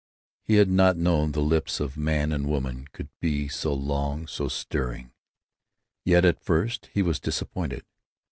[0.41, 4.47] He had not known the kiss of man and woman could be so long, so
[4.47, 5.11] stirring.
[6.03, 7.85] Yet at first he was disappointed.